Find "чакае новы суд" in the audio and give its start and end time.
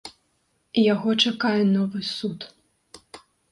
1.27-2.39